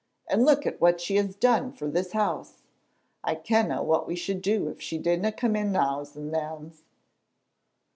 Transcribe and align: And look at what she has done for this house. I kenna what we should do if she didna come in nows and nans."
And 0.27 0.43
look 0.43 0.65
at 0.65 0.81
what 0.81 0.99
she 0.99 1.17
has 1.17 1.35
done 1.35 1.73
for 1.73 1.87
this 1.87 2.13
house. 2.13 2.63
I 3.23 3.35
kenna 3.35 3.83
what 3.83 4.07
we 4.07 4.15
should 4.15 4.41
do 4.41 4.67
if 4.69 4.81
she 4.81 4.97
didna 4.97 5.31
come 5.31 5.55
in 5.55 5.71
nows 5.71 6.15
and 6.15 6.31
nans." 6.31 6.81